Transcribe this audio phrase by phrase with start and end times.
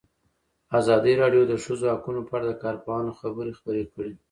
[0.79, 4.13] ازادي راډیو د د ښځو حقونه په اړه د کارپوهانو خبرې خپرې کړي.